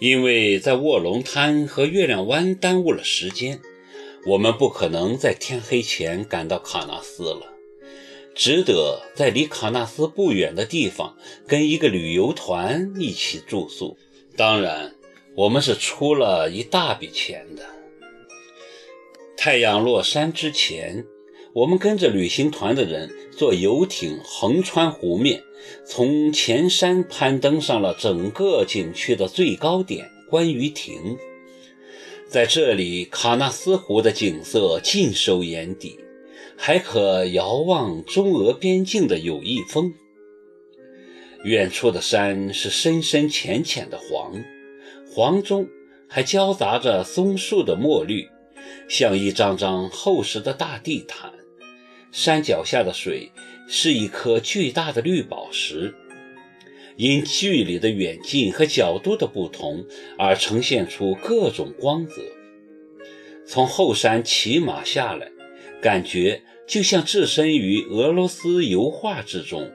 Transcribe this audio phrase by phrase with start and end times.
[0.00, 3.60] 因为在卧龙滩和月亮湾耽误了时间，
[4.26, 7.52] 我们不可能在天黑前赶到喀纳斯了，
[8.34, 11.16] 只得在离喀纳斯不远的地方
[11.48, 13.98] 跟一个旅游团一起住宿。
[14.36, 14.94] 当然，
[15.34, 17.64] 我们是出了一大笔钱的。
[19.36, 21.04] 太阳落山之前，
[21.54, 25.42] 我们跟着旅行团的人坐游艇横穿湖面。
[25.84, 31.18] 从前山攀登上了整个景区的最高点——观鱼亭，
[32.28, 35.98] 在这里，喀纳斯湖的景色尽收眼底，
[36.56, 39.92] 还可遥望中俄边境的友谊峰。
[41.44, 44.44] 远处的山是深深浅浅的黄，
[45.12, 45.68] 黄中
[46.08, 48.28] 还交杂着松树的墨绿，
[48.88, 51.32] 像一张张厚实的大地毯。
[52.12, 53.30] 山脚下的水。
[53.70, 55.94] 是一颗巨大的绿宝石，
[56.96, 59.84] 因距离的远近和角度的不同
[60.16, 62.22] 而呈现出各种光泽。
[63.46, 65.30] 从后山骑马下来，
[65.82, 69.70] 感觉就像置身于俄罗斯油画之中。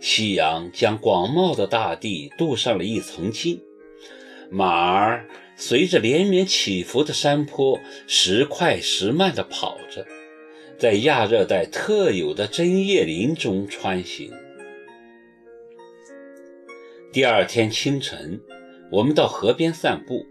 [0.00, 3.62] 夕阳将广袤的大地镀上了一层金，
[4.50, 10.06] 马儿随着连绵起伏的山坡时快时慢地跑着。
[10.80, 14.32] 在亚热带特有的针叶林中穿行。
[17.12, 18.40] 第二天清晨，
[18.90, 20.24] 我们到河边散步，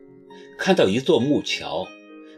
[0.58, 1.88] 看到一座木桥。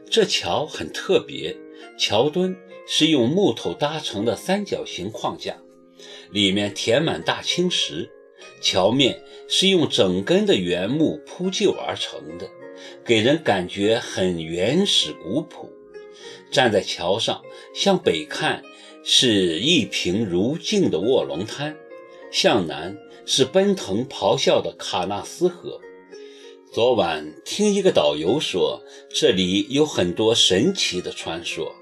[0.09, 1.55] 这桥很特别，
[1.97, 2.53] 桥墩
[2.85, 5.55] 是用木头搭成的三角形框架，
[6.33, 8.11] 里面填满大青石。
[8.61, 12.49] 桥面是用整根的原木铺就而成的，
[13.05, 15.71] 给人感觉很原始古朴。
[16.51, 17.41] 站在桥上，
[17.73, 18.63] 向北看
[19.03, 21.75] 是一平如镜的卧龙滩，
[22.31, 25.79] 向南是奔腾咆哮的喀纳斯河。
[26.73, 31.75] 昨晚听一个导游说，这里有很多神奇的传说，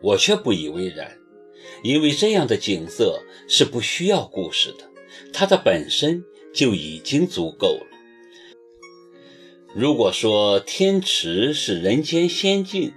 [0.00, 1.16] 我却不以为然，
[1.84, 4.90] 因为这样的景色是不需要故事的，
[5.32, 7.86] 它的本身就已经足够了。
[9.74, 12.92] 如果说天池是人间仙境，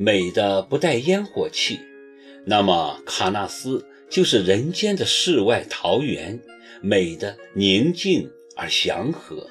[0.00, 1.80] 美的不带烟火气，
[2.44, 6.40] 那么喀纳斯就是人间的世外桃源，
[6.80, 9.50] 美的宁静而祥和。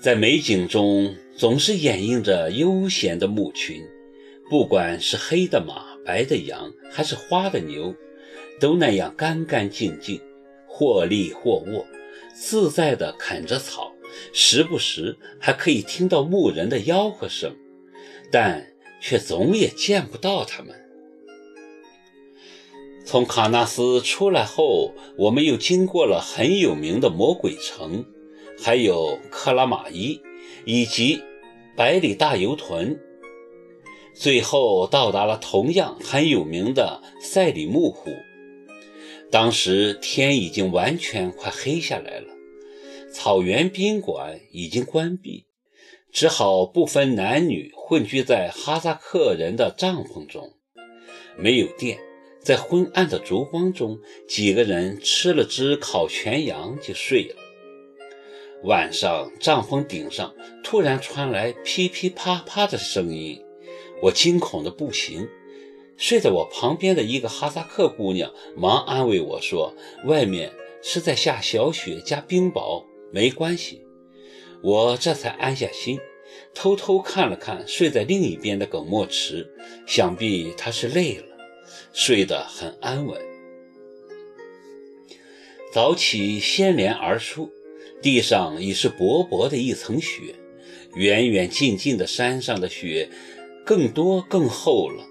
[0.00, 3.82] 在美景中，总是掩映着悠闲的牧群，
[4.48, 7.92] 不管是黑的马、白的羊，还是花的牛，
[8.60, 10.20] 都那样干干净净，
[10.68, 11.84] 或立或卧，
[12.32, 13.92] 自在地啃着草，
[14.32, 17.56] 时不时还可以听到牧人的吆喝声，
[18.30, 18.64] 但。
[19.06, 20.74] 却总也见不到他们。
[23.04, 28.06] 从喀纳斯出来后，我们又经过了很有名的魔鬼城，
[28.58, 30.22] 还有克拉玛依
[30.64, 31.20] 以及
[31.76, 32.98] 百里大油屯，
[34.14, 38.10] 最后到达了同样很有名的赛里木湖。
[39.30, 42.28] 当时天已经完全快黑下来了，
[43.12, 45.44] 草原宾馆已经关闭。
[46.14, 50.52] 只好不分男女混居在哈萨克人的帐篷中，
[51.36, 51.98] 没有电，
[52.40, 53.98] 在昏暗的烛光中，
[54.28, 57.34] 几个人吃了只烤全羊就睡了。
[58.62, 60.32] 晚上，帐篷顶上
[60.62, 63.42] 突然传来噼噼啪啪的声音，
[64.00, 65.28] 我惊恐的不行。
[65.96, 69.74] 睡在我旁边的一个哈萨克姑娘忙安慰我说
[70.06, 73.80] ：“外面是在下小雪加冰雹，没关系。”
[74.64, 76.00] 我这才安下心，
[76.54, 79.46] 偷偷看了看睡在另一边的耿墨池，
[79.86, 81.26] 想必他是累了，
[81.92, 83.20] 睡得很安稳。
[85.70, 87.50] 早起掀帘而出，
[88.00, 90.34] 地上已是薄薄的一层雪，
[90.94, 93.10] 远远近近的山上的雪
[93.66, 95.04] 更多更厚了，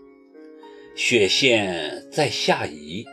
[0.95, 3.05] 雪线在下移，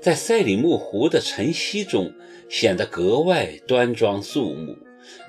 [0.00, 2.14] 在赛里木湖的晨曦中
[2.48, 4.76] 显得格外端庄肃穆。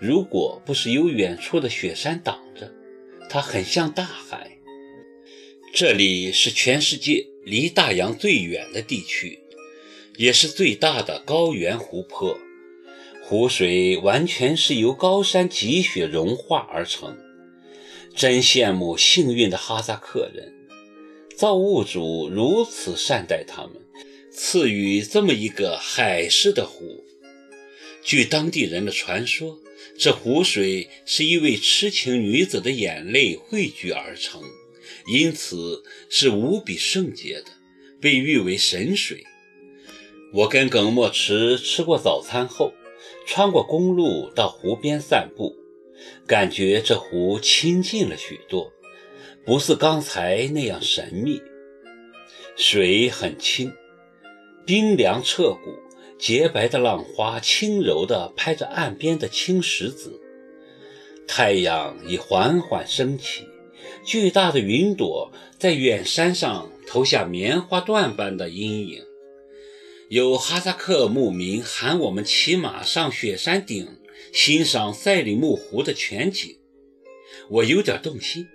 [0.01, 2.71] 如果不是有远处的雪山挡着，
[3.29, 4.57] 它很像大海。
[5.73, 9.39] 这里是全世界离大洋最远的地区，
[10.17, 12.37] 也是最大的高原湖泊。
[13.23, 17.17] 湖水完全是由高山积雪融化而成。
[18.15, 20.53] 真羡慕幸运的哈萨克人，
[21.35, 23.73] 造物主如此善待他们，
[24.31, 27.03] 赐予这么一个海市的湖。
[28.01, 29.59] 据当地人的传说。
[29.97, 34.41] 这湖水是一位痴情女子的眼泪汇聚而成，
[35.07, 37.51] 因此是无比圣洁的，
[38.01, 39.23] 被誉为神水。
[40.33, 42.73] 我跟耿墨池吃过早餐后，
[43.25, 45.55] 穿过公路到湖边散步，
[46.27, 48.73] 感觉这湖清静了许多，
[49.45, 51.41] 不似刚才那样神秘。
[52.57, 53.71] 水很清，
[54.65, 55.73] 冰凉彻骨，
[56.17, 60.21] 洁白的浪花轻柔地拍着岸边的青石子。
[61.27, 63.47] 太阳已缓缓升起，
[64.05, 69.03] 巨大的云朵在远山上投下棉花缎般的阴影。
[70.07, 73.99] 有哈萨克牧民喊我们骑马上雪山顶
[74.31, 76.57] 欣赏赛里木湖的全景，
[77.49, 78.47] 我有点动心，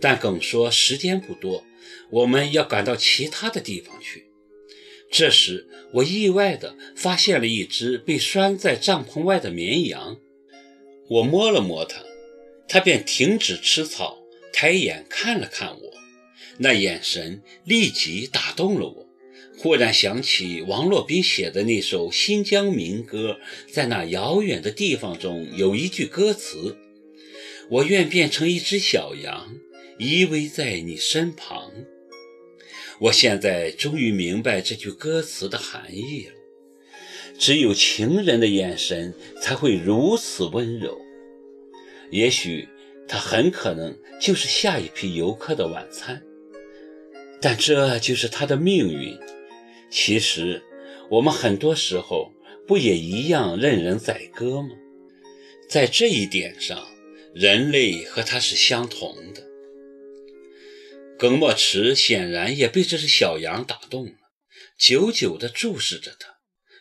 [0.00, 1.64] 但耿说时间不多，
[2.10, 4.30] 我们要赶到其他的地方去。
[5.16, 10.18] 这时，我意外地发现了一只被拴在帐篷外的绵羊，
[11.08, 12.02] 我摸了摸它，
[12.66, 14.18] 它便停止吃草，
[14.52, 15.92] 抬眼看了看我，
[16.58, 19.08] 那眼神立即打动了我。
[19.56, 23.38] 忽然想起王洛宾写的那首新疆民歌，
[23.70, 26.76] 在那遥远的地方中有一句歌词
[27.70, 29.54] ：“我愿变成一只小羊，
[29.96, 31.70] 依偎在你身旁。”
[33.00, 36.32] 我现在终于明白这句歌词的含义了。
[37.38, 41.00] 只有情人的眼神才会如此温柔。
[42.10, 42.68] 也许
[43.08, 46.22] 他很可能就是下一批游客的晚餐，
[47.40, 49.18] 但这就是他的命运。
[49.90, 50.62] 其实，
[51.10, 52.32] 我们很多时候
[52.66, 54.70] 不也一样任人宰割吗？
[55.68, 56.86] 在这一点上，
[57.34, 59.42] 人类和他是相同的。
[61.24, 64.12] 耿墨池显然也被这只小羊打动了，
[64.78, 66.28] 久久地注视着它，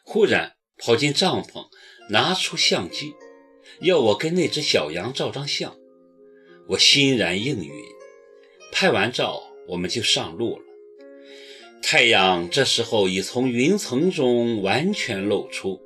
[0.03, 1.69] 忽然跑进帐篷，
[2.09, 3.13] 拿出相机，
[3.79, 5.77] 要我跟那只小羊照张相。
[6.67, 7.71] 我欣然应允。
[8.73, 10.65] 拍完照，我们就上路了。
[11.81, 15.79] 太阳这时候已从云层中完全露出，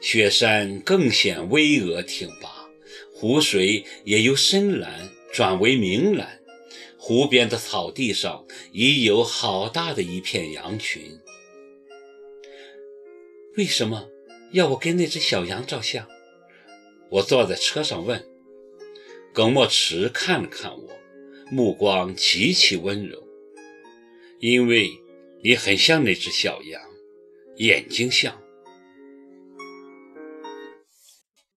[0.00, 2.68] 雪山更显巍峨挺拔，
[3.12, 6.39] 湖水也由深蓝转为明蓝，
[7.10, 11.18] 湖边的草地上已有好大的一片羊群。
[13.56, 14.08] 为什么
[14.52, 16.06] 要我跟那只小羊照相？
[17.10, 18.24] 我坐在车上问。
[19.32, 20.88] 耿墨池看了看我，
[21.50, 23.26] 目光极其温柔，
[24.38, 24.92] 因为。
[25.42, 26.80] 你很像那只小羊，
[27.56, 28.39] 眼睛像。